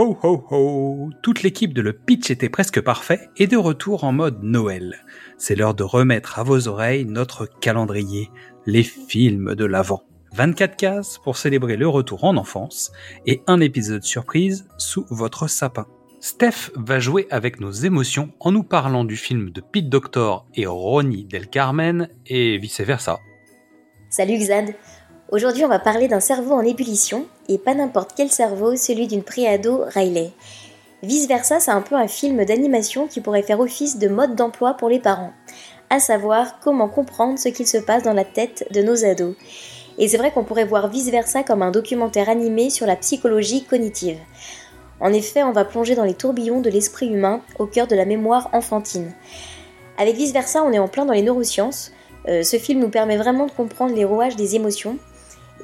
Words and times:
ho 0.00 0.46
ho 0.50 1.10
Toute 1.22 1.42
l'équipe 1.42 1.74
de 1.74 1.82
Le 1.82 1.92
Pitch 1.92 2.30
était 2.30 2.48
presque 2.48 2.80
parfait 2.80 3.28
et 3.36 3.46
de 3.46 3.58
retour 3.58 4.04
en 4.04 4.12
mode 4.12 4.42
Noël. 4.42 5.04
C'est 5.36 5.54
l'heure 5.54 5.74
de 5.74 5.82
remettre 5.82 6.38
à 6.38 6.42
vos 6.42 6.68
oreilles 6.68 7.04
notre 7.04 7.46
calendrier, 7.60 8.30
les 8.64 8.82
films 8.82 9.54
de 9.54 9.64
l'Avent. 9.66 10.02
24 10.32 10.76
cases 10.76 11.18
pour 11.18 11.36
célébrer 11.36 11.76
le 11.76 11.86
retour 11.86 12.24
en 12.24 12.36
enfance 12.38 12.92
et 13.26 13.42
un 13.46 13.60
épisode 13.60 14.02
surprise 14.02 14.66
sous 14.78 15.04
votre 15.10 15.48
sapin. 15.48 15.86
Steph 16.20 16.70
va 16.76 16.98
jouer 16.98 17.26
avec 17.30 17.60
nos 17.60 17.72
émotions 17.72 18.30
en 18.40 18.52
nous 18.52 18.62
parlant 18.62 19.04
du 19.04 19.16
film 19.16 19.50
de 19.50 19.60
Pete 19.60 19.90
Doctor 19.90 20.46
et 20.54 20.66
Ronnie 20.66 21.24
Del 21.24 21.48
Carmen 21.48 22.08
et 22.26 22.56
vice 22.58 22.80
versa. 22.80 23.18
Salut 24.08 24.38
Xad 24.38 24.74
Aujourd'hui 25.32 25.64
on 25.64 25.68
va 25.68 25.78
parler 25.78 26.08
d'un 26.08 26.18
cerveau 26.18 26.54
en 26.54 26.62
ébullition 26.62 27.24
et 27.48 27.56
pas 27.56 27.74
n'importe 27.74 28.14
quel 28.16 28.30
cerveau, 28.30 28.74
celui 28.74 29.06
d'une 29.06 29.22
préado 29.22 29.84
Riley. 29.86 30.32
Vice 31.04 31.28
versa, 31.28 31.60
c'est 31.60 31.70
un 31.70 31.82
peu 31.82 31.94
un 31.94 32.08
film 32.08 32.44
d'animation 32.44 33.06
qui 33.06 33.20
pourrait 33.20 33.44
faire 33.44 33.60
office 33.60 33.98
de 33.98 34.08
mode 34.08 34.34
d'emploi 34.34 34.74
pour 34.74 34.88
les 34.88 34.98
parents, 34.98 35.32
à 35.88 36.00
savoir 36.00 36.58
comment 36.58 36.88
comprendre 36.88 37.38
ce 37.38 37.48
qu'il 37.48 37.68
se 37.68 37.78
passe 37.78 38.02
dans 38.02 38.12
la 38.12 38.24
tête 38.24 38.66
de 38.72 38.82
nos 38.82 39.04
ados. 39.04 39.36
Et 39.98 40.08
c'est 40.08 40.16
vrai 40.16 40.32
qu'on 40.32 40.42
pourrait 40.42 40.64
voir 40.64 40.88
vice 40.88 41.10
versa 41.10 41.44
comme 41.44 41.62
un 41.62 41.70
documentaire 41.70 42.28
animé 42.28 42.68
sur 42.68 42.86
la 42.86 42.96
psychologie 42.96 43.62
cognitive. 43.62 44.18
En 44.98 45.12
effet, 45.12 45.44
on 45.44 45.52
va 45.52 45.64
plonger 45.64 45.94
dans 45.94 46.04
les 46.04 46.14
tourbillons 46.14 46.60
de 46.60 46.70
l'esprit 46.70 47.06
humain 47.06 47.40
au 47.60 47.66
cœur 47.66 47.86
de 47.86 47.94
la 47.94 48.04
mémoire 48.04 48.50
enfantine. 48.52 49.12
Avec 49.96 50.16
Vice 50.16 50.32
Versa, 50.32 50.64
on 50.64 50.72
est 50.72 50.78
en 50.80 50.88
plein 50.88 51.04
dans 51.04 51.12
les 51.12 51.22
neurosciences. 51.22 51.92
Euh, 52.28 52.42
ce 52.42 52.56
film 52.56 52.80
nous 52.80 52.90
permet 52.90 53.16
vraiment 53.16 53.46
de 53.46 53.52
comprendre 53.52 53.94
les 53.94 54.04
rouages 54.04 54.34
des 54.34 54.56
émotions. 54.56 54.98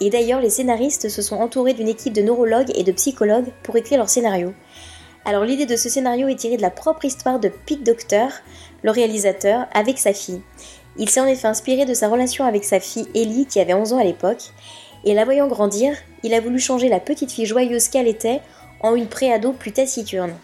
Et 0.01 0.11
d'ailleurs, 0.11 0.41
les 0.41 0.51
scénaristes 0.51 1.09
se 1.09 1.23
sont 1.23 1.37
entourés 1.37 1.75
d'une 1.75 1.89
équipe 1.89 2.13
de 2.13 2.23
neurologues 2.23 2.73
et 2.75 2.85
de 2.85 2.93
psychologues 2.93 3.53
pour 3.63 3.77
écrire 3.77 3.99
leur 3.99 4.09
scénario. 4.09 4.53
Alors 5.25 5.45
l'idée 5.45 5.67
de 5.67 5.75
ce 5.75 5.89
scénario 5.89 6.29
est 6.29 6.37
tirée 6.37 6.57
de 6.57 6.63
la 6.63 6.71
propre 6.71 7.05
histoire 7.05 7.41
de 7.41 7.49
Pete 7.49 7.83
Docter, 7.83 8.29
le 8.83 8.93
réalisateur, 8.93 9.67
avec 9.75 9.99
sa 9.99 10.13
fille. 10.13 10.41
Il 10.99 11.11
s'est 11.11 11.21
en 11.21 11.27
effet 11.27 11.49
inspiré 11.49 11.85
de 11.85 11.95
sa 11.95 12.09
relation 12.09 12.45
avec 12.45 12.65
sa 12.65 12.79
fille 12.79 13.09
Ellie 13.15 13.47
qui 13.47 13.59
avait 13.59 13.75
11 13.75 13.93
ans 13.95 13.99
à 13.99 14.05
l'époque, 14.05 14.53
et 15.05 15.15
la 15.15 15.25
voyant 15.25 15.49
grandir, 15.49 15.97
il 16.23 16.33
a 16.33 16.41
voulu 16.41 16.59
changer 16.61 16.89
la 16.89 17.01
petite 17.01 17.33
fille 17.33 17.47
joyeuse 17.47 17.89
qu'elle 17.89 18.07
était 18.07 18.41
en 18.81 18.95
une 18.95 19.09
préado 19.09 19.53
plus 19.53 19.73
taciturne. 19.73 20.35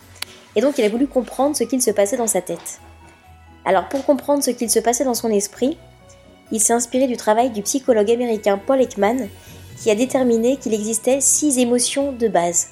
Et 0.56 0.60
donc 0.60 0.78
il 0.78 0.84
a 0.84 0.88
voulu 0.88 1.06
comprendre 1.06 1.56
ce 1.56 1.64
qu'il 1.64 1.80
se 1.80 1.90
passait 1.92 2.16
dans 2.16 2.26
sa 2.26 2.42
tête. 2.42 2.80
Alors 3.64 3.88
pour 3.88 4.04
comprendre 4.04 4.42
ce 4.42 4.50
qu'il 4.50 4.70
se 4.70 4.80
passait 4.80 5.04
dans 5.04 5.14
son 5.14 5.30
esprit, 5.30 5.78
il 6.52 6.60
s'est 6.60 6.74
inspiré 6.74 7.06
du 7.06 7.16
travail 7.16 7.50
du 7.50 7.62
psychologue 7.62 8.10
américain 8.10 8.60
Paul 8.64 8.80
Ekman, 8.80 9.28
qui 9.76 9.90
a 9.90 9.94
déterminé 9.94 10.58
qu'il 10.58 10.74
existait 10.74 11.20
six 11.20 11.58
émotions 11.58 12.12
de 12.12 12.28
base. 12.28 12.68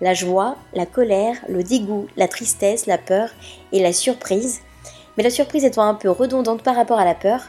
La 0.00 0.12
joie, 0.12 0.56
la 0.74 0.84
colère, 0.84 1.36
le 1.48 1.62
dégoût, 1.62 2.08
la 2.16 2.26
tristesse, 2.26 2.86
la 2.86 2.98
peur 2.98 3.30
et 3.70 3.80
la 3.80 3.92
surprise. 3.92 4.60
Mais 5.16 5.22
la 5.22 5.30
surprise 5.30 5.64
étant 5.64 5.84
un 5.84 5.94
peu 5.94 6.10
redondante 6.10 6.62
par 6.62 6.74
rapport 6.74 6.98
à 6.98 7.04
la 7.04 7.14
peur, 7.14 7.42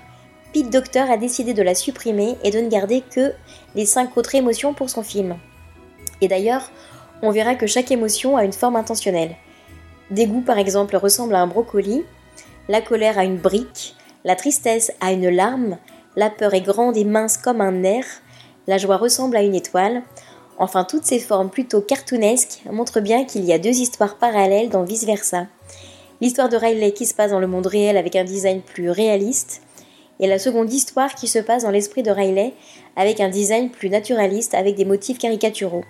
Pete 0.54 0.70
Docter 0.70 1.00
a 1.00 1.18
décidé 1.18 1.56
de 1.56 1.64
la 1.64 1.74
supprimer 1.74 2.38
et 2.44 2.52
de 2.52 2.60
ne 2.60 2.70
garder 2.70 3.02
que 3.02 3.34
les 3.74 3.88
cinq 3.88 4.16
autres 4.16 4.36
émotions 4.36 4.76
pour 4.76 4.92
son 4.92 5.02
film. 5.02 5.36
Et 6.22 6.28
d'ailleurs, 6.28 6.70
on 7.24 7.32
verra 7.32 7.56
que 7.56 7.66
chaque 7.66 7.90
émotion 7.90 8.38
a 8.38 8.46
une 8.46 8.54
forme 8.54 8.76
intentionnelle. 8.76 9.36
Dégoût 10.12 10.42
par 10.42 10.60
exemple 10.60 10.96
ressemble 10.96 11.34
à 11.34 11.42
un 11.42 11.48
brocoli, 11.48 12.04
la 12.70 12.82
colère 12.82 13.18
à 13.18 13.24
une 13.24 13.38
brique, 13.38 13.96
la 14.24 14.36
tristesse 14.36 14.92
à 15.02 15.12
une 15.12 15.30
larme, 15.30 15.78
la 16.16 16.30
peur 16.30 16.54
est 16.54 16.62
grande 16.62 16.98
et 16.98 17.04
mince 17.04 17.38
comme 17.38 17.62
un 17.62 17.72
nerf, 17.72 18.22
la 18.68 18.78
joie 18.78 18.98
ressemble 18.98 19.36
à 19.36 19.44
une 19.44 19.56
étoile. 19.56 20.04
Enfin, 20.58 20.84
toutes 20.84 21.06
ces 21.06 21.20
formes 21.20 21.50
plutôt 21.50 21.82
cartoonesques 21.82 22.62
montrent 22.72 23.02
bien 23.02 23.26
qu'il 23.26 23.44
y 23.44 23.54
a 23.54 23.60
deux 23.60 23.70
histoires 23.70 24.18
parallèles 24.18 24.70
dans 24.70 24.84
Vice 24.84 25.06
Versa. 25.06 25.48
L'histoire 26.22 26.50
de 26.50 26.56
Riley 26.56 26.94
qui 26.94 27.06
se 27.06 27.14
passe 27.14 27.32
dans 27.32 27.40
le 27.40 27.48
monde 27.48 27.68
réel 27.68 27.98
avec 27.98 28.16
un 28.16 28.24
design 28.24 28.62
plus 28.62 28.90
réaliste, 28.90 29.62
et 30.20 30.28
la 30.28 30.40
seconde 30.40 30.72
histoire 30.72 31.16
qui 31.16 31.28
se 31.28 31.40
passe 31.40 31.64
dans 31.64 31.72
l'esprit 31.72 32.04
de 32.04 32.12
Riley 32.12 32.54
avec 32.96 33.20
un 33.20 33.30
design 33.30 33.70
plus 33.70 33.90
naturaliste 33.90 34.54
avec 34.54 34.76
des 34.76 34.86
motifs 34.86 35.18
caricaturaux. 35.18 35.84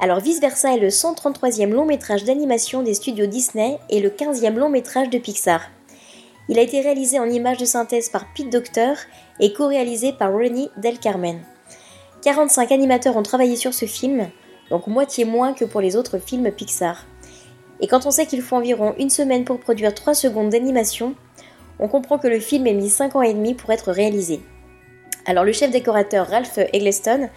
Alors 0.00 0.20
Vice 0.20 0.40
Versa 0.40 0.74
est 0.74 0.80
le 0.80 0.88
133e 0.88 1.70
long 1.70 1.84
métrage 1.84 2.24
d'animation 2.24 2.82
des 2.82 2.94
studios 2.94 3.26
Disney 3.26 3.78
et 3.88 4.00
le 4.00 4.10
15e 4.10 4.54
long 4.54 4.68
métrage 4.68 5.10
de 5.10 5.18
Pixar. 5.18 5.60
Il 6.48 6.58
a 6.58 6.62
été 6.62 6.80
réalisé 6.80 7.18
en 7.18 7.28
images 7.28 7.58
de 7.58 7.64
synthèse 7.64 8.08
par 8.08 8.26
Pete 8.32 8.50
Docter 8.50 8.94
et 9.40 9.52
co-réalisé 9.52 10.12
par 10.12 10.32
Ronnie 10.32 10.70
Del 10.76 10.98
Carmen. 10.98 11.40
45 12.22 12.70
animateurs 12.70 13.16
ont 13.16 13.22
travaillé 13.22 13.56
sur 13.56 13.74
ce 13.74 13.84
film, 13.84 14.28
donc 14.70 14.86
moitié 14.86 15.24
moins 15.24 15.54
que 15.54 15.64
pour 15.64 15.80
les 15.80 15.96
autres 15.96 16.18
films 16.18 16.50
Pixar. 16.52 17.04
Et 17.80 17.88
quand 17.88 18.06
on 18.06 18.10
sait 18.10 18.26
qu'il 18.26 18.42
faut 18.42 18.56
environ 18.56 18.94
une 18.98 19.10
semaine 19.10 19.44
pour 19.44 19.58
produire 19.58 19.92
3 19.92 20.14
secondes 20.14 20.50
d'animation, 20.50 21.14
on 21.78 21.88
comprend 21.88 22.18
que 22.18 22.28
le 22.28 22.40
film 22.40 22.66
a 22.66 22.72
mis 22.72 22.90
5 22.90 23.16
ans 23.16 23.22
et 23.22 23.34
demi 23.34 23.54
pour 23.54 23.70
être 23.72 23.90
réalisé. 23.90 24.40
Alors 25.26 25.44
le 25.44 25.52
chef 25.52 25.72
décorateur 25.72 26.28
Ralph 26.28 26.58
Eggleston 26.72 27.28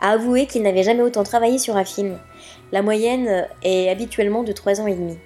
a 0.00 0.10
avoué 0.10 0.46
qu'il 0.46 0.62
n'avait 0.62 0.82
jamais 0.82 1.02
autant 1.02 1.22
travaillé 1.22 1.58
sur 1.58 1.76
un 1.76 1.84
film. 1.84 2.18
La 2.72 2.82
moyenne 2.82 3.46
est 3.62 3.88
habituellement 3.88 4.42
de 4.42 4.50
3 4.50 4.80
ans 4.80 4.88
et 4.88 4.96
demi. 4.96 5.16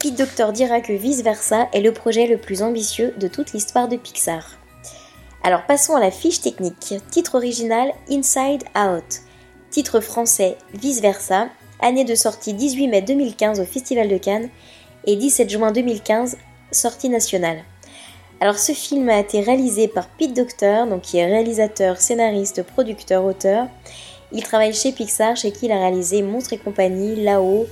Pete 0.00 0.14
Doctor 0.14 0.52
dira 0.52 0.80
que 0.80 0.92
Vice 0.92 1.22
Versa 1.22 1.68
est 1.72 1.80
le 1.80 1.92
projet 1.92 2.28
le 2.28 2.38
plus 2.38 2.62
ambitieux 2.62 3.14
de 3.18 3.26
toute 3.26 3.52
l'histoire 3.52 3.88
de 3.88 3.96
Pixar. 3.96 4.56
Alors 5.42 5.66
passons 5.66 5.96
à 5.96 6.00
la 6.00 6.12
fiche 6.12 6.40
technique. 6.40 6.94
Titre 7.10 7.34
original 7.34 7.92
Inside 8.08 8.62
Out. 8.76 9.22
Titre 9.70 9.98
français 9.98 10.56
Vice 10.72 11.00
Versa. 11.00 11.48
Année 11.80 12.04
de 12.04 12.14
sortie 12.14 12.54
18 12.54 12.86
mai 12.86 13.02
2015 13.02 13.58
au 13.58 13.64
Festival 13.64 14.08
de 14.08 14.18
Cannes 14.18 14.50
et 15.04 15.16
17 15.16 15.50
juin 15.50 15.72
2015 15.72 16.36
sortie 16.70 17.08
nationale. 17.08 17.64
Alors 18.40 18.58
ce 18.58 18.72
film 18.72 19.08
a 19.08 19.18
été 19.18 19.40
réalisé 19.40 19.88
par 19.88 20.06
Pete 20.06 20.34
Docter, 20.34 20.84
donc 20.88 21.02
qui 21.02 21.18
est 21.18 21.26
réalisateur, 21.26 22.00
scénariste, 22.00 22.62
producteur, 22.62 23.24
auteur. 23.24 23.66
Il 24.30 24.44
travaille 24.44 24.74
chez 24.74 24.92
Pixar, 24.92 25.34
chez 25.36 25.50
qui 25.50 25.66
il 25.66 25.72
a 25.72 25.78
réalisé 25.78 26.22
Monstre 26.22 26.52
et 26.52 26.58
compagnie, 26.58 27.16
Là-haut, 27.16 27.66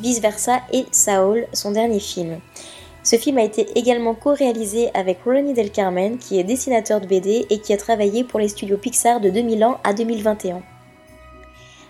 Vice 0.00 0.20
Versa 0.20 0.60
et 0.72 0.84
Saul, 0.92 1.46
son 1.52 1.70
dernier 1.70 2.00
film. 2.00 2.38
Ce 3.02 3.16
film 3.16 3.38
a 3.38 3.44
été 3.44 3.66
également 3.76 4.14
co-réalisé 4.14 4.90
avec 4.94 5.18
Ronnie 5.24 5.54
Del 5.54 5.70
Carmen, 5.70 6.18
qui 6.18 6.38
est 6.38 6.44
dessinateur 6.44 7.00
de 7.00 7.06
BD 7.06 7.46
et 7.50 7.60
qui 7.60 7.72
a 7.72 7.76
travaillé 7.76 8.24
pour 8.24 8.40
les 8.40 8.48
studios 8.48 8.78
Pixar 8.78 9.20
de 9.20 9.30
2000 9.30 9.66
à 9.84 9.94
2021. 9.94 10.62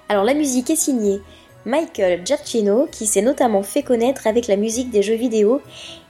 Alors 0.08 0.24
la 0.24 0.34
musique 0.34 0.70
est 0.70 0.76
signée 0.76 1.20
Michael 1.64 2.24
Giacchino, 2.24 2.86
qui 2.92 3.06
s'est 3.06 3.22
notamment 3.22 3.64
fait 3.64 3.82
connaître 3.82 4.28
avec 4.28 4.46
la 4.46 4.56
musique 4.56 4.90
des 4.90 5.02
jeux 5.02 5.16
vidéo 5.16 5.60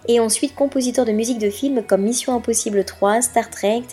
et 0.06 0.20
ensuite 0.20 0.54
compositeur 0.54 1.06
de 1.06 1.12
musique 1.12 1.38
de 1.38 1.48
films 1.48 1.82
comme 1.82 2.02
Mission 2.02 2.34
Impossible 2.34 2.84
3, 2.84 3.22
Star 3.22 3.48
Trek. 3.48 3.84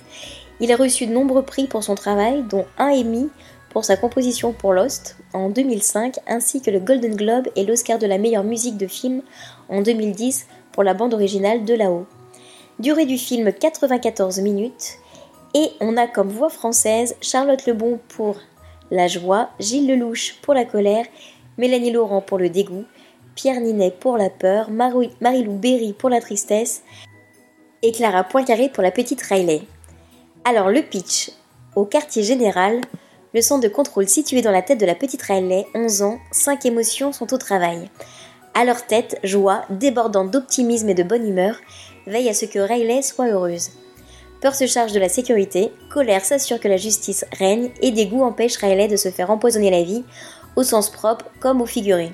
Il 0.60 0.72
a 0.74 0.76
reçu 0.76 1.06
de 1.06 1.14
nombreux 1.14 1.44
prix 1.44 1.68
pour 1.68 1.84
son 1.84 1.96
travail, 1.96 2.44
dont 2.50 2.66
un 2.78 2.90
Emmy 2.90 3.30
pour 3.74 3.84
sa 3.84 3.98
composition 3.98 4.54
pour 4.54 4.72
Lost 4.72 5.18
en 5.34 5.50
2005, 5.50 6.20
ainsi 6.28 6.62
que 6.62 6.72
le 6.72 6.80
Golden 6.80 7.16
Globe 7.16 7.50
et 7.56 7.66
l'Oscar 7.66 7.98
de 7.98 8.06
la 8.06 8.20
meilleure 8.20 8.44
musique 8.44 8.78
de 8.78 8.88
film 8.88 9.24
en 9.68 9.82
2010 9.82 10.48
pour 10.72 10.84
la 10.84 10.94
bande 10.94 11.14
originale 11.14 11.66
de 11.66 11.74
là-haut. 11.74 12.06
Durée 12.80 13.06
du 13.06 13.18
film 13.18 13.52
94 13.52 14.40
minutes, 14.40 15.00
et 15.56 15.72
on 15.82 15.98
a 15.98 16.08
comme 16.08 16.30
voix 16.30 16.50
française 16.50 17.16
Charlotte 17.22 17.66
Lebon 17.66 18.00
pour 18.10 18.38
la 18.92 19.08
joie, 19.08 19.50
Gilles 19.60 19.88
Lelouch 19.88 20.36
pour 20.42 20.54
la 20.54 20.66
colère 20.66 21.06
Mélanie 21.58 21.92
Laurent 21.92 22.22
pour 22.22 22.38
le 22.38 22.50
dégoût, 22.50 22.86
Pierre 23.36 23.62
Ninet 23.62 23.92
pour 23.92 24.18
la 24.18 24.30
peur, 24.30 24.70
Marie-Lou 24.70 25.58
Berry 25.58 25.94
pour 25.94 26.10
la 26.10 26.22
tristesse 26.22 26.84
et 27.82 27.92
Clara 27.92 28.24
Poincaré 28.24 28.70
pour 28.70 28.84
la 28.84 28.92
petite 28.92 29.22
Riley. 29.22 29.62
Alors 30.46 30.70
le 30.70 30.82
pitch. 30.82 31.32
Au 31.76 31.86
quartier 31.86 32.22
général, 32.22 32.82
le 33.34 33.42
centre 33.42 33.64
de 33.64 33.74
contrôle 33.74 34.08
situé 34.08 34.42
dans 34.42 34.52
la 34.52 34.62
tête 34.62 34.80
de 34.80 34.86
la 34.86 34.96
petite 34.96 35.24
Riley, 35.24 35.66
11 35.74 36.02
ans, 36.04 36.20
5 36.32 36.66
émotions 36.66 37.12
sont 37.12 37.34
au 37.34 37.38
travail. 37.38 37.90
À 38.54 38.64
leur 38.64 38.86
tête, 38.86 39.18
joie, 39.24 39.66
débordante 39.72 40.30
d'optimisme 40.30 40.90
et 40.90 40.94
de 40.94 41.02
bonne 41.02 41.28
humeur, 41.28 41.56
veille 42.06 42.30
à 42.30 42.34
ce 42.34 42.46
que 42.46 42.60
Riley 42.60 43.02
soit 43.02 43.30
heureuse. 43.30 43.72
Peur 44.42 44.54
se 44.54 44.68
charge 44.68 44.92
de 44.92 45.00
la 45.00 45.10
sécurité, 45.10 45.72
colère 45.90 46.24
s'assure 46.24 46.60
que 46.60 46.68
la 46.68 46.78
justice 46.78 47.26
règne 47.40 47.72
et 47.82 47.92
dégoût 47.92 48.24
empêche 48.24 48.58
Riley 48.58 48.88
de 48.88 48.98
se 48.98 49.10
faire 49.10 49.32
empoisonner 49.32 49.72
la 49.72 49.84
vie 49.84 50.04
au 50.56 50.64
sens 50.64 50.92
propre 50.92 51.26
comme 51.40 51.62
au 51.62 51.66
figuré. 51.66 52.12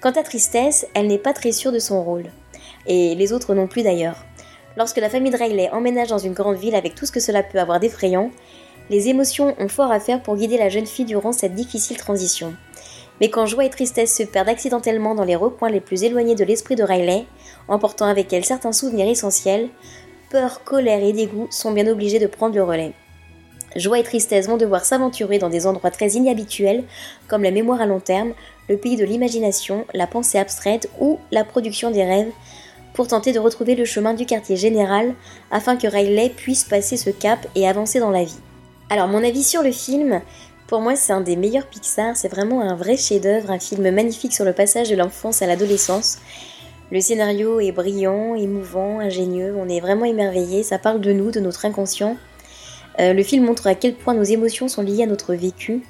Quant 0.00 0.10
à 0.10 0.22
Tristesse, 0.22 0.86
elle 0.94 1.06
n'est 1.06 1.18
pas 1.18 1.34
très 1.34 1.52
sûre 1.52 1.70
de 1.70 1.78
son 1.78 2.02
rôle. 2.02 2.24
Et 2.86 3.14
les 3.14 3.32
autres 3.32 3.54
non 3.54 3.68
plus 3.68 3.82
d'ailleurs. 3.82 4.24
Lorsque 4.76 4.96
la 4.96 5.10
famille 5.10 5.30
de 5.30 5.36
Riley 5.36 5.70
emménage 5.70 6.08
dans 6.08 6.18
une 6.18 6.32
grande 6.32 6.56
ville 6.56 6.74
avec 6.74 6.94
tout 6.94 7.04
ce 7.04 7.12
que 7.12 7.20
cela 7.20 7.42
peut 7.42 7.58
avoir 7.58 7.80
d'effrayant, 7.80 8.30
les 8.90 9.08
émotions 9.08 9.54
ont 9.58 9.68
fort 9.68 9.92
à 9.92 10.00
faire 10.00 10.22
pour 10.22 10.36
guider 10.36 10.58
la 10.58 10.68
jeune 10.68 10.86
fille 10.86 11.04
durant 11.04 11.32
cette 11.32 11.54
difficile 11.54 11.96
transition. 11.96 12.54
Mais 13.20 13.30
quand 13.30 13.46
joie 13.46 13.64
et 13.64 13.70
tristesse 13.70 14.16
se 14.16 14.22
perdent 14.22 14.48
accidentellement 14.48 15.14
dans 15.14 15.24
les 15.24 15.36
recoins 15.36 15.70
les 15.70 15.80
plus 15.80 16.04
éloignés 16.04 16.36
de 16.36 16.44
l'esprit 16.44 16.76
de 16.76 16.84
Riley, 16.84 17.26
emportant 17.66 18.06
avec 18.06 18.32
elle 18.32 18.44
certains 18.44 18.72
souvenirs 18.72 19.08
essentiels, 19.08 19.68
peur, 20.30 20.62
colère 20.64 21.02
et 21.02 21.12
dégoût 21.12 21.48
sont 21.50 21.72
bien 21.72 21.86
obligés 21.88 22.18
de 22.18 22.26
prendre 22.26 22.54
le 22.54 22.62
relais. 22.62 22.92
Joie 23.76 23.98
et 23.98 24.04
tristesse 24.04 24.46
vont 24.46 24.56
devoir 24.56 24.84
s'aventurer 24.84 25.38
dans 25.38 25.50
des 25.50 25.66
endroits 25.66 25.90
très 25.90 26.10
inhabituels, 26.10 26.84
comme 27.28 27.42
la 27.42 27.50
mémoire 27.50 27.80
à 27.80 27.86
long 27.86 28.00
terme, 28.00 28.32
le 28.68 28.76
pays 28.76 28.96
de 28.96 29.04
l'imagination, 29.04 29.84
la 29.94 30.06
pensée 30.06 30.38
abstraite 30.38 30.88
ou 31.00 31.18
la 31.30 31.44
production 31.44 31.90
des 31.90 32.04
rêves, 32.04 32.32
pour 32.94 33.08
tenter 33.08 33.32
de 33.32 33.38
retrouver 33.38 33.74
le 33.74 33.84
chemin 33.84 34.14
du 34.14 34.26
quartier 34.26 34.56
général 34.56 35.14
afin 35.50 35.76
que 35.76 35.86
Riley 35.86 36.30
puisse 36.30 36.64
passer 36.64 36.96
ce 36.96 37.10
cap 37.10 37.46
et 37.54 37.68
avancer 37.68 38.00
dans 38.00 38.10
la 38.10 38.24
vie. 38.24 38.38
Alors 38.90 39.06
mon 39.06 39.22
avis 39.22 39.44
sur 39.44 39.62
le 39.62 39.70
film, 39.70 40.22
pour 40.66 40.80
moi 40.80 40.96
c'est 40.96 41.12
un 41.12 41.20
des 41.20 41.36
meilleurs 41.36 41.66
Pixar, 41.66 42.16
c'est 42.16 42.28
vraiment 42.28 42.62
un 42.62 42.74
vrai 42.74 42.96
chef-d'œuvre, 42.96 43.50
un 43.50 43.58
film 43.58 43.90
magnifique 43.90 44.32
sur 44.32 44.46
le 44.46 44.54
passage 44.54 44.88
de 44.88 44.96
l'enfance 44.96 45.42
à 45.42 45.46
l'adolescence. 45.46 46.20
Le 46.90 47.02
scénario 47.02 47.60
est 47.60 47.72
brillant, 47.72 48.34
émouvant, 48.34 48.98
ingénieux, 48.98 49.54
on 49.58 49.68
est 49.68 49.80
vraiment 49.80 50.06
émerveillé, 50.06 50.62
ça 50.62 50.78
parle 50.78 51.02
de 51.02 51.12
nous, 51.12 51.30
de 51.30 51.38
notre 51.38 51.66
inconscient. 51.66 52.16
Euh, 52.98 53.12
le 53.12 53.22
film 53.22 53.44
montre 53.44 53.66
à 53.66 53.74
quel 53.74 53.94
point 53.94 54.14
nos 54.14 54.22
émotions 54.22 54.68
sont 54.68 54.80
liées 54.80 55.02
à 55.02 55.06
notre 55.06 55.34
vécu, 55.34 55.82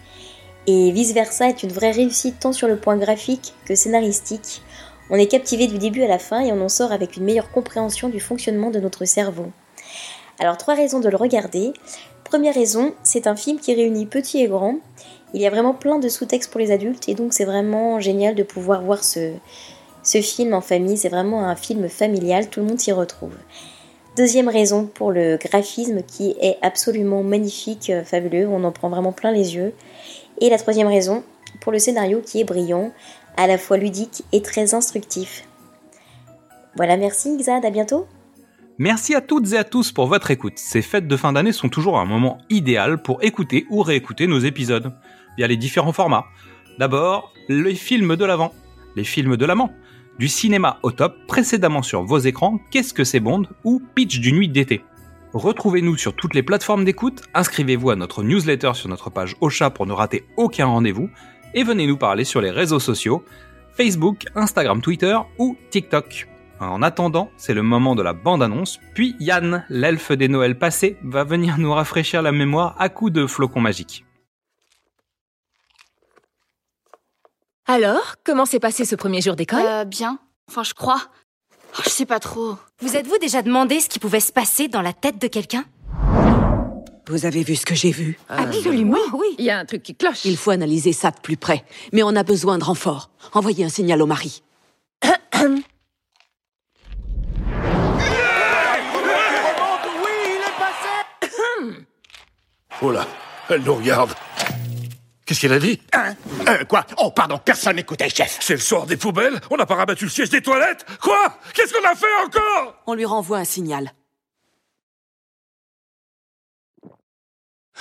et 0.67 0.91
vice-versa 0.91 1.49
est 1.49 1.63
une 1.63 1.73
vraie 1.73 1.93
réussite 1.93 2.41
tant 2.41 2.53
sur 2.53 2.67
le 2.67 2.77
point 2.77 2.97
graphique 2.97 3.55
que 3.65 3.77
scénaristique. 3.77 4.63
On 5.09 5.15
est 5.15 5.29
captivé 5.29 5.69
du 5.69 5.79
début 5.79 6.03
à 6.03 6.09
la 6.09 6.19
fin 6.19 6.41
et 6.41 6.53
on 6.53 6.61
en 6.61 6.69
sort 6.69 6.91
avec 6.91 7.17
une 7.17 7.25
meilleure 7.25 7.53
compréhension 7.53 8.09
du 8.09 8.19
fonctionnement 8.19 8.71
de 8.73 8.81
notre 8.81 9.05
cerveau. 9.05 9.47
Alors 10.41 10.59
trois 10.59 10.75
raisons 10.75 11.01
de 11.01 11.09
le 11.09 11.17
regarder. 11.17 11.73
Première 12.29 12.55
raison, 12.55 12.93
c'est 13.03 13.27
un 13.27 13.37
film 13.37 13.59
qui 13.59 13.73
réunit 13.75 14.05
petit 14.05 14.43
et 14.43 14.49
grand. 14.49 14.77
Il 15.33 15.41
y 15.41 15.47
a 15.47 15.51
vraiment 15.51 15.73
plein 15.73 15.99
de 15.99 16.11
sous-textes 16.11 16.51
pour 16.51 16.61
les 16.61 16.71
adultes 16.71 17.09
et 17.09 17.15
donc 17.15 17.33
c'est 17.33 17.47
vraiment 17.47 18.01
génial 18.01 18.35
de 18.35 18.43
pouvoir 18.43 18.83
voir 18.83 19.03
ce, 19.03 19.33
ce 20.03 20.21
film 20.21 20.53
en 20.53 20.61
famille. 20.61 20.99
C'est 20.99 21.09
vraiment 21.09 21.47
un 21.47 21.57
film 21.57 21.89
familial, 21.89 22.51
tout 22.51 22.61
le 22.61 22.67
monde 22.67 22.81
s'y 22.81 22.93
retrouve. 22.93 23.33
Deuxième 24.15 24.49
raison 24.49 24.85
pour 24.85 25.11
le 25.11 25.39
graphisme 25.39 26.03
qui 26.03 26.37
est 26.43 26.59
absolument 26.61 27.23
magnifique, 27.23 27.89
euh, 27.89 28.05
fabuleux, 28.05 28.47
on 28.47 28.63
en 28.65 28.73
prend 28.73 28.91
vraiment 28.91 29.13
plein 29.13 29.33
les 29.33 29.55
yeux. 29.55 29.73
Et 30.43 30.51
la 30.51 30.59
troisième 30.59 30.89
raison 30.89 31.23
pour 31.63 31.73
le 31.73 31.79
scénario 31.79 32.21
qui 32.21 32.41
est 32.41 32.45
brillant, 32.45 32.93
à 33.39 33.47
la 33.47 33.57
fois 33.57 33.79
ludique 33.79 34.23
et 34.33 34.43
très 34.43 34.75
instructif. 34.75 35.45
Voilà, 36.77 36.99
merci 36.99 37.35
Xad, 37.39 37.65
à 37.65 37.71
bientôt. 37.71 38.07
Merci 38.81 39.17
à 39.17 39.21
toutes 39.21 39.53
et 39.55 39.57
à 39.57 39.65
tous 39.65 39.91
pour 39.91 40.07
votre 40.07 40.31
écoute. 40.31 40.53
Ces 40.57 40.83
fêtes 40.83 41.09
de 41.09 41.17
fin 41.17 41.33
d'année 41.33 41.51
sont 41.51 41.69
toujours 41.69 41.99
un 41.99 42.05
moment 42.05 42.39
idéal 42.49 43.03
pour 43.03 43.25
écouter 43.25 43.67
ou 43.71 43.83
réécouter 43.83 44.29
nos 44.29 44.39
épisodes, 44.39 44.95
via 45.37 45.49
les 45.49 45.57
différents 45.57 45.93
formats. 45.93 46.27
D'abord, 46.79 47.33
les 47.49 47.75
films 47.75 48.15
de 48.15 48.25
l'avant, 48.25 48.55
les 48.95 49.03
films 49.03 49.37
de 49.37 49.45
l'amant, 49.45 49.73
du 50.21 50.29
cinéma 50.29 50.79
au 50.85 50.93
top, 50.93 51.17
précédemment 51.27 51.83
sur 51.83 52.05
vos 52.05 52.19
écrans, 52.19 52.61
Qu'est-ce 52.71 52.95
que 52.95 53.03
c'est 53.03 53.19
Bond 53.19 53.47
ou 53.65 53.83
Pitch 53.97 54.21
du 54.21 54.33
nuit 54.33 54.49
d'été. 54.49 54.85
Retrouvez-nous 55.33 55.97
sur 55.97 56.15
toutes 56.15 56.37
les 56.37 56.45
plateformes 56.45 56.85
d'écoute, 56.85 57.23
inscrivez-vous 57.35 57.91
à 57.91 57.97
notre 57.97 58.23
newsletter 58.23 58.75
sur 58.75 58.89
notre 58.89 59.11
page 59.11 59.35
Ocha 59.41 59.71
pour 59.71 59.87
ne 59.87 59.93
rater 59.93 60.25
aucun 60.37 60.67
rendez-vous, 60.67 61.11
et 61.53 61.65
venez 61.65 61.89
nous 61.89 61.97
parler 61.97 62.23
sur 62.23 62.41
les 62.41 62.53
réseaux 62.53 62.79
sociaux, 62.79 63.25
Facebook, 63.77 64.27
Instagram, 64.37 64.81
Twitter 64.81 65.19
ou 65.39 65.57
TikTok. 65.71 66.29
En 66.61 66.83
attendant, 66.83 67.31
c'est 67.37 67.55
le 67.55 67.63
moment 67.63 67.95
de 67.95 68.03
la 68.03 68.13
bande-annonce, 68.13 68.81
puis 68.95 69.15
Yann, 69.21 69.65
l'elfe 69.69 70.13
des 70.13 70.29
Noëls 70.29 70.59
passés, 70.59 70.97
va 71.05 71.23
venir 71.23 71.59
nous 71.59 71.73
rafraîchir 71.73 72.21
la 72.21 72.33
mémoire 72.33 72.75
à 72.79 72.89
coups 72.89 73.13
de 73.13 73.27
flocons 73.27 73.61
magiques. 73.61 74.05
Alors, 77.67 78.17
comment 78.25 78.47
s'est 78.47 78.61
passé 78.61 78.85
ce 78.85 78.97
premier 78.97 79.21
jour 79.21 79.37
d'école? 79.37 79.63
Euh, 79.65 79.85
bien. 79.85 80.19
Enfin, 80.49 80.65
je 80.65 80.75
crois. 80.75 81.01
Oh, 81.79 81.83
je 81.85 81.91
sais 81.91 82.07
pas 82.07 82.19
trop. 82.19 82.57
Vous 82.81 82.97
êtes-vous 82.97 83.19
déjà 83.19 83.43
demandé 83.43 83.79
ce 83.79 83.89
qui 83.89 83.99
pouvait 83.99 84.21
se 84.21 84.33
passer 84.33 84.69
dans 84.69 84.83
la 84.83 84.95
tête 84.95 85.21
de 85.21 85.29
quelqu'un? 85.29 85.65
Vous 87.09 87.25
avez 87.25 87.43
vu 87.43 87.57
ce 87.57 87.67
que 87.67 87.75
j'ai 87.75 87.91
vu? 87.91 88.19
Absolument, 88.29 88.99
oui. 89.13 89.35
Il 89.39 89.45
y 89.45 89.51
a 89.51 89.59
un 89.59 89.65
truc 89.65 89.83
qui 89.83 89.95
cloche. 89.95 90.25
Il 90.25 90.37
faut 90.37 90.51
analyser 90.51 90.93
ça 90.93 91.11
de 91.11 91.21
plus 91.21 91.37
près. 91.37 91.65
Mais 91.93 92.03
on 92.03 92.17
a 92.17 92.23
besoin 92.23 92.59
de 92.59 92.65
renfort. 92.65 93.11
Envoyez 93.33 93.65
un 93.65 93.71
signal 93.71 94.03
au 94.03 94.07
mari. 94.07 94.43
Oh 102.83 102.91
là, 102.93 103.07
elle 103.49 103.63
nous 103.63 103.75
regarde. 103.75 104.13
Qu'est-ce 105.27 105.41
qu'elle 105.41 105.53
a 105.53 105.59
dit 105.59 105.81
Hein 105.93 106.15
Euh, 106.49 106.65
quoi 106.65 106.87
Oh, 106.99 107.11
pardon, 107.11 107.39
personne 107.39 107.77
n'écoutait, 107.77 108.09
chef. 108.09 108.39
C'est 108.41 108.55
le 108.55 108.61
soir 108.61 108.87
des 108.87 108.97
poubelles 108.97 109.39
On 109.51 109.57
n'a 109.57 109.67
pas 109.67 109.75
rabattu 109.75 110.05
le 110.05 110.11
siège 110.11 110.31
des 110.31 110.41
toilettes 110.41 110.87
Quoi 111.03 111.39
Qu'est-ce 111.53 111.75
qu'on 111.75 111.85
a 111.87 111.95
fait 111.95 112.07
encore 112.25 112.75
On 112.87 112.95
lui 112.95 113.05
renvoie 113.05 113.39
un 113.39 113.45
signal. 113.45 113.93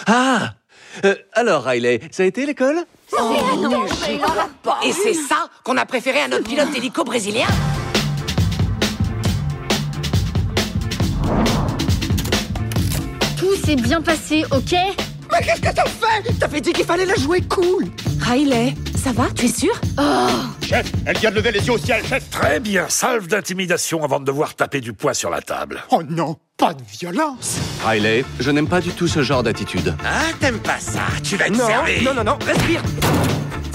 Ah 0.08 0.56
Euh, 1.06 1.16
Alors, 1.34 1.64
Riley, 1.64 2.02
ça 2.12 2.24
a 2.24 2.26
été 2.26 2.46
l'école 2.46 2.84
Et 4.84 4.92
c'est 4.92 5.14
ça 5.14 5.48
qu'on 5.64 5.78
a 5.78 5.86
préféré 5.86 6.22
à 6.22 6.28
notre 6.28 6.44
pilote 6.48 6.70
d'hélico 6.72 7.04
brésilien 7.04 7.48
s'est 13.68 13.76
bien 13.76 14.02
passé, 14.02 14.46
ok 14.52 14.72
Mais 14.72 15.46
qu'est-ce 15.46 15.60
que 15.60 15.76
t'as 15.76 15.84
fait 15.84 16.40
T'avais 16.40 16.62
dit 16.62 16.72
qu'il 16.72 16.86
fallait 16.86 17.06
la 17.06 17.16
jouer 17.16 17.42
cool. 17.42 17.84
Riley, 18.22 18.74
ça 18.96 19.12
va 19.12 19.26
Tu 19.36 19.48
es 19.48 19.50
sûr 19.50 19.74
Chef, 20.62 20.90
elle 21.06 21.18
vient 21.18 21.32
de 21.32 21.36
lever 21.36 21.52
les 21.52 21.68
yeux 21.68 21.74
au 21.74 21.78
ciel, 21.78 22.02
chef. 22.06 22.30
Très 22.30 22.62
bien, 22.62 22.86
salve 22.88 23.28
d'intimidation 23.28 24.06
avant 24.06 24.22
de 24.22 24.26
devoir 24.26 24.56
taper 24.56 24.80
du 24.80 24.94
poing 24.94 25.14
sur 25.14 25.30
la 25.30 25.42
table. 25.42 25.84
Oh 25.92 26.02
non, 26.10 26.38
pas 26.56 26.74
de 26.74 26.82
violence. 26.82 27.58
Riley, 27.86 28.24
je 28.40 28.52
n'aime 28.52 28.70
pas 28.70 28.80
du 28.80 28.92
tout 28.92 29.10
ce 29.10 29.22
genre 29.22 29.44
d'attitude. 29.44 29.94
Ah, 30.06 30.32
t'aimes 30.40 30.60
pas 30.60 30.80
ça 30.80 31.02
Tu 31.22 31.36
vas 31.36 31.48
être 31.48 31.58
Non, 31.58 31.68
servi 31.68 32.06
non, 32.06 32.14
non, 32.14 32.24
non, 32.24 32.38
respire 32.46 32.82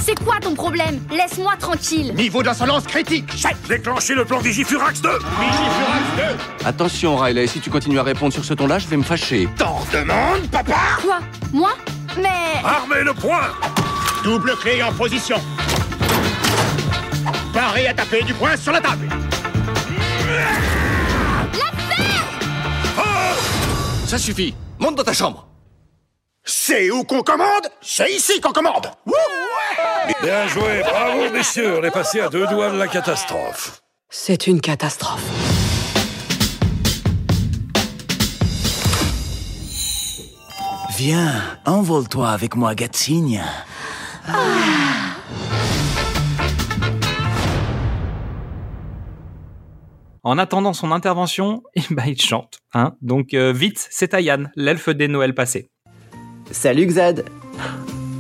C'est 0.05 0.19
quoi 0.25 0.41
ton 0.41 0.55
problème? 0.55 1.01
Laisse-moi 1.11 1.53
tranquille. 1.61 2.13
Niveau 2.15 2.43
d'insolence 2.43 2.85
critique, 2.85 3.31
chef 3.37 3.57
Déclenchez 3.69 4.15
le 4.15 4.25
plan 4.25 4.39
Vigifurax 4.39 5.01
2 5.01 5.09
Vigifurax 5.11 6.65
Attention, 6.65 7.17
Riley, 7.17 7.47
si 7.47 7.61
tu 7.61 7.71
continues 7.71 8.01
à 8.01 8.03
répondre 8.03 8.33
sur 8.33 8.45
ce 8.45 8.53
ton-là, 8.53 8.81
je 8.81 8.89
vais 8.89 8.97
me 8.97 9.05
fâcher. 9.05 9.47
2 9.47 9.65
T'en 9.65 9.79
demandes, 9.93 10.51
papa? 10.51 10.75
Quoi? 11.01 11.19
Moi? 11.53 11.71
Mais... 12.17 12.61
Armez 12.65 13.05
le 13.05 13.15
poing. 13.15 13.43
Double 14.25 14.57
clé 14.57 14.83
en 14.83 14.93
position. 14.93 15.37
Paré 17.55 17.87
à 17.87 17.95
taper 17.95 18.25
du 18.25 18.35
poing 18.35 18.57
sur 18.57 18.73
la 18.73 18.81
table. 18.81 19.09
Ça 24.07 24.19
suffit. 24.19 24.55
Monte 24.79 24.97
dans 24.97 25.05
ta 25.05 25.13
chambre 25.13 25.47
C'est 26.45 26.91
où 26.91 27.05
qu'on 27.05 27.23
commande 27.23 27.69
C'est 27.81 28.13
ici 28.13 28.41
qu'on 28.41 28.53
commande 28.53 28.87
ouais 29.07 30.13
Bien 30.23 30.49
joué, 30.49 30.81
bravo 30.83 31.31
messieurs, 31.31 31.79
on 31.79 31.85
est 31.85 31.91
passé 31.93 32.21
à 32.21 32.29
deux 32.29 32.47
doigts 32.49 32.71
de 32.71 32.79
la 32.79 32.89
catastrophe. 32.89 33.81
C'est 34.11 34.49
une 34.49 34.61
catastrophe. 34.61 35.23
Viens, 40.97 41.33
envole-toi 41.65 42.29
avec 42.29 42.57
moi, 42.57 42.75
Gatsigne. 42.75 43.43
En 50.25 50.39
attendant 50.39 50.73
son 50.73 50.93
intervention, 50.93 51.63
eh 51.75 51.83
ben, 51.91 52.05
il 52.07 52.21
chante. 52.21 52.59
Hein 52.75 52.95
Donc 53.01 53.35
euh, 53.35 53.53
vite, 53.53 53.89
c'est 53.91 54.15
à 54.15 54.21
Yann, 54.21 54.53
l'elfe 54.55 54.89
des 54.89 55.09
Noëls 55.09 55.35
passés. 55.35 55.72
Salut 56.53 56.87
Xad 56.87 57.25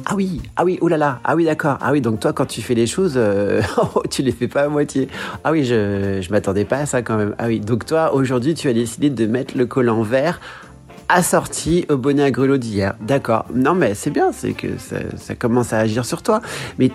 Ah 0.06 0.14
oui, 0.16 0.40
ah 0.56 0.64
oui, 0.64 0.78
là, 0.88 1.20
ah 1.22 1.36
oui 1.36 1.44
d'accord, 1.44 1.76
ah 1.82 1.92
oui 1.92 2.00
donc 2.00 2.18
toi 2.18 2.32
quand 2.32 2.46
tu 2.46 2.62
fais 2.62 2.74
les 2.74 2.86
choses, 2.86 3.14
euh, 3.16 3.60
oh, 3.94 4.02
tu 4.10 4.22
les 4.22 4.32
fais 4.32 4.48
pas 4.48 4.62
à 4.62 4.68
moitié. 4.68 5.08
Ah 5.44 5.52
oui, 5.52 5.64
je, 5.64 6.20
je 6.22 6.30
m'attendais 6.30 6.64
pas 6.64 6.78
à 6.78 6.86
ça 6.86 7.02
quand 7.02 7.18
même. 7.18 7.34
Ah 7.38 7.46
oui, 7.48 7.60
donc 7.60 7.84
toi 7.84 8.14
aujourd'hui 8.14 8.54
tu 8.54 8.68
as 8.68 8.72
décidé 8.72 9.10
de 9.10 9.26
mettre 9.26 9.56
le 9.56 9.66
collant 9.66 10.02
vert 10.02 10.40
assorti 11.10 11.84
au 11.90 11.98
bonnet 11.98 12.22
à 12.22 12.30
grelot 12.30 12.56
d'hier. 12.56 12.94
D'accord, 13.02 13.44
non 13.54 13.74
mais 13.74 13.94
c'est 13.94 14.10
bien, 14.10 14.32
c'est 14.32 14.54
que 14.54 14.78
ça, 14.78 14.96
ça 15.16 15.34
commence 15.34 15.74
à 15.74 15.78
agir 15.78 16.06
sur 16.06 16.22
toi. 16.22 16.40
Mais 16.78 16.90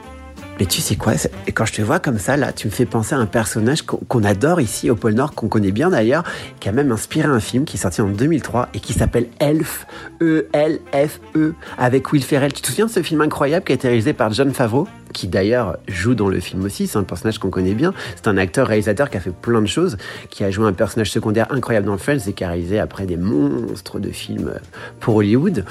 mais 0.60 0.66
tu 0.66 0.82
sais 0.82 0.96
quoi, 0.96 1.14
quand 1.54 1.66
je 1.66 1.74
te 1.74 1.82
vois 1.82 2.00
comme 2.00 2.18
ça, 2.18 2.36
là, 2.36 2.52
tu 2.52 2.68
me 2.68 2.72
fais 2.72 2.86
penser 2.86 3.14
à 3.14 3.18
un 3.18 3.26
personnage 3.26 3.84
qu'on 3.84 4.24
adore 4.24 4.60
ici 4.60 4.90
au 4.90 4.96
pôle 4.96 5.14
Nord, 5.14 5.34
qu'on 5.34 5.48
connaît 5.48 5.72
bien 5.72 5.90
d'ailleurs, 5.90 6.24
qui 6.60 6.70
a 6.70 6.72
même 6.72 6.92
inspiré 6.92 7.28
un 7.28 7.40
film 7.40 7.66
qui 7.66 7.78
est 7.78 7.80
sorti 7.80 8.02
en 8.02 8.10
2003 8.10 8.70
et 8.74 8.80
qui 8.80 8.94
s'appelle 8.94 9.28
Elf, 9.40 9.86
E-L-F-E, 10.22 11.54
avec 11.78 12.12
Will 12.12 12.24
Ferrell. 12.24 12.54
Tu 12.54 12.62
te 12.62 12.68
souviens 12.68 12.88
de 12.88 12.92
ce 12.92 13.04
film 13.04 13.22
incroyable 13.22 13.66
qui 13.66 13.72
a 13.74 13.76
été 13.76 13.88
réalisé 13.88 14.14
par 14.14 14.34
John 14.34 14.52
Favreau, 14.52 14.88
qui 15.14 15.28
d'ailleurs 15.28 15.78
joue 15.88 16.16
dans 16.16 16.28
le 16.28 16.40
film 16.40 16.64
aussi, 16.66 16.88
c'est 16.88 16.98
un 16.98 17.04
personnage 17.04 17.38
qu'on 17.38 17.50
connaît 17.50 17.74
bien. 17.74 17.94
C'est 18.16 18.28
un 18.28 18.38
acteur-réalisateur 18.38 19.10
qui 19.10 19.18
a 19.18 19.20
fait 19.20 19.34
plein 19.34 19.62
de 19.62 19.68
choses, 19.68 19.98
qui 20.30 20.44
a 20.44 20.52
joué 20.52 20.68
un 20.68 20.74
personnage 20.74 21.12
secondaire 21.12 21.48
incroyable 21.52 21.88
dans 21.88 21.98
Friends 21.98 22.28
et 22.28 22.34
qui 22.34 22.44
a 22.44 22.50
réalisé 22.50 22.80
après 22.80 23.06
des 23.06 23.18
monstres 23.18 24.00
de 24.00 24.10
films 24.10 24.54
pour 25.00 25.16
Hollywood. 25.16 25.66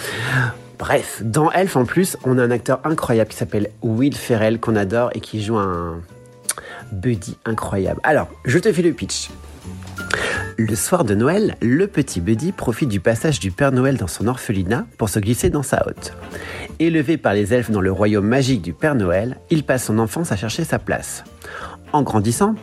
Bref, 0.78 1.23
dans 1.25 1.50
Elf 1.50 1.76
en 1.76 1.85
plus, 1.85 2.16
on 2.25 2.38
a 2.38 2.42
un 2.42 2.50
acteur 2.50 2.80
incroyable 2.85 3.30
qui 3.30 3.37
s'appelle 3.37 3.71
Will 3.83 4.14
Ferrell 4.14 4.61
qu'on 4.61 4.76
adore 4.76 5.11
et 5.14 5.21
qui 5.21 5.42
joue 5.42 5.56
un 5.56 6.02
buddy 6.92 7.37
incroyable. 7.45 8.00
Alors, 8.04 8.28
je 8.45 8.59
te 8.59 8.73
fais 8.73 8.83
le 8.83 8.92
pitch. 8.92 9.30
Le 10.59 10.75
soir 10.75 11.04
de 11.04 11.14
Noël, 11.14 11.56
le 11.61 11.87
petit 11.87 12.21
Buddy 12.21 12.52
profite 12.52 12.88
du 12.88 13.00
passage 13.00 13.40
du 13.40 13.50
Père 13.50 13.73
Noël 13.73 13.99
dans 13.99 14.06
son 14.06 14.26
orphelinat 14.26 14.87
pour 14.97 15.11
se 15.11 15.18
glisser 15.18 15.50
dans 15.50 15.62
sa 15.62 15.87
hotte. 15.87 16.14
Élevé 16.78 17.18
par 17.18 17.35
les 17.35 17.52
elfes 17.52 17.71
dans 17.71 17.83
le 17.83 17.92
royaume 17.92 18.26
magique 18.26 18.62
du 18.62 18.73
Père 18.73 18.95
Noël, 18.95 19.37
il 19.50 19.64
passe 19.64 19.85
son 19.85 19.99
enfance 19.99 20.33
à 20.33 20.37
chercher 20.37 20.64
sa 20.64 20.78
place. 20.78 21.25
En 21.92 22.02
grandissant, 22.02 22.54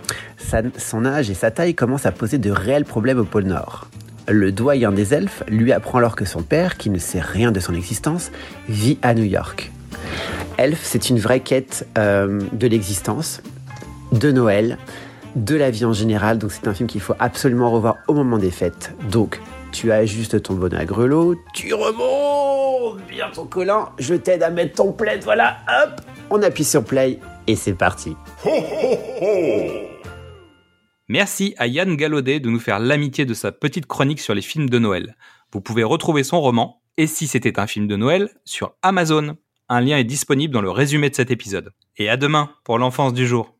son 0.77 1.05
âge 1.05 1.29
et 1.29 1.33
sa 1.35 1.51
taille 1.51 1.75
commencent 1.75 2.05
à 2.05 2.11
poser 2.11 2.37
de 2.37 2.51
réels 2.51 2.85
problèmes 2.85 3.19
au 3.19 3.25
pôle 3.25 3.45
Nord. 3.45 3.87
Le 4.27 4.51
doyen 4.51 4.91
des 4.91 5.13
elfes 5.13 5.43
lui 5.47 5.71
apprend 5.73 5.97
alors 5.97 6.15
que 6.15 6.25
son 6.25 6.41
père, 6.41 6.77
qui 6.77 6.89
ne 6.89 6.99
sait 6.99 7.19
rien 7.19 7.51
de 7.51 7.59
son 7.59 7.73
existence, 7.73 8.31
vit 8.69 8.97
à 9.01 9.13
New 9.13 9.23
York. 9.23 9.71
Elf, 10.57 10.79
c'est 10.83 11.09
une 11.09 11.19
vraie 11.19 11.39
quête 11.39 11.87
euh, 11.97 12.39
de 12.53 12.67
l'existence, 12.67 13.41
de 14.11 14.31
Noël, 14.31 14.77
de 15.35 15.55
la 15.55 15.71
vie 15.71 15.85
en 15.85 15.93
général. 15.93 16.37
Donc 16.37 16.51
c'est 16.51 16.67
un 16.67 16.73
film 16.73 16.87
qu'il 16.87 17.01
faut 17.01 17.15
absolument 17.19 17.71
revoir 17.71 17.97
au 18.07 18.13
moment 18.13 18.37
des 18.37 18.51
fêtes. 18.51 18.93
Donc 19.09 19.41
tu 19.71 19.91
ajustes 19.91 20.41
ton 20.43 20.53
bonnet 20.53 20.77
à 20.77 20.85
grelot, 20.85 21.35
tu 21.53 21.73
remontes 21.73 23.01
bien 23.07 23.25
ton 23.33 23.45
collant, 23.45 23.89
je 23.97 24.13
t'aide 24.13 24.43
à 24.43 24.51
mettre 24.51 24.75
ton 24.75 24.91
plaid, 24.91 25.23
voilà, 25.23 25.57
hop, 25.67 26.01
on 26.29 26.41
appuie 26.43 26.63
sur 26.63 26.83
play 26.83 27.19
et 27.47 27.55
c'est 27.55 27.73
parti. 27.73 28.15
Merci 31.13 31.53
à 31.59 31.67
Yann 31.67 31.95
Gallaudet 31.95 32.39
de 32.39 32.49
nous 32.49 32.59
faire 32.59 32.79
l'amitié 32.79 33.23
de 33.23 33.35
sa 33.35 33.51
petite 33.51 33.85
chronique 33.85 34.19
sur 34.19 34.33
les 34.33 34.41
films 34.41 34.67
de 34.67 34.79
Noël. 34.79 35.15
Vous 35.51 35.61
pouvez 35.61 35.83
retrouver 35.83 36.23
son 36.23 36.41
roman 36.41 36.81
Et 36.97 37.05
si 37.05 37.27
c'était 37.27 37.59
un 37.59 37.67
film 37.67 37.85
de 37.85 37.95
Noël 37.95 38.31
sur 38.45 38.73
Amazon. 38.81 39.37
Un 39.69 39.81
lien 39.81 39.99
est 39.99 40.05
disponible 40.05 40.51
dans 40.51 40.63
le 40.63 40.71
résumé 40.71 41.11
de 41.11 41.15
cet 41.15 41.29
épisode. 41.29 41.71
Et 41.97 42.09
à 42.09 42.17
demain 42.17 42.49
pour 42.63 42.79
l'enfance 42.79 43.13
du 43.13 43.27
jour. 43.27 43.53